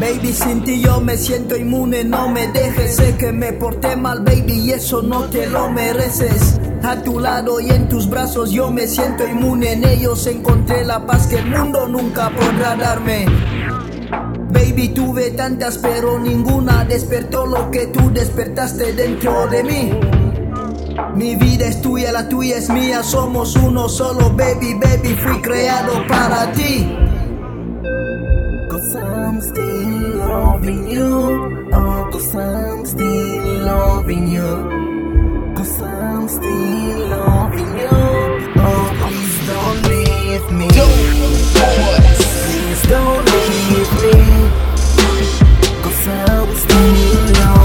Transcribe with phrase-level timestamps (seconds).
[0.00, 4.20] Baby, sin ti yo me siento inmune, no me dejes, sé que me porté mal,
[4.20, 6.60] baby, y eso no te lo mereces.
[6.84, 11.04] A tu lado y en tus brazos yo me siento inmune, en ellos encontré la
[11.04, 13.26] paz que el mundo nunca podrá darme.
[14.50, 20.17] Baby, tuve tantas, pero ninguna despertó lo que tú despertaste dentro de mí.
[21.14, 26.06] Mi vida es tuya, la tuya es mía, somos uno solo, baby, baby, fui creado
[26.06, 26.86] para ti.
[28.68, 34.68] Cause I'm still loving you, oh, cause I'm still loving you,
[35.56, 37.88] cause I'm still loving you,
[38.56, 41.54] oh, please don't leave me, please
[42.88, 44.12] don't leave me,
[45.82, 47.57] cause I'm still loving you,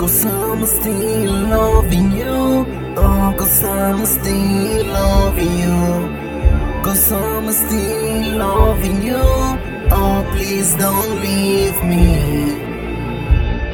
[0.00, 2.64] Cause I'm still loving you.
[2.96, 6.82] Oh, cause I'm still loving you.
[6.82, 9.20] Cause I'm still loving you.
[9.92, 12.56] Oh, please don't leave me.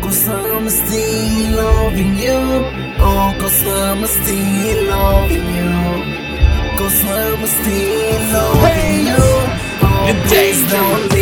[0.03, 2.41] Cause I'm still loving you.
[2.99, 5.73] Oh, cause I'm still loving you.
[6.77, 9.27] Cause I'm still loving you.
[9.81, 11.16] Oh, please don't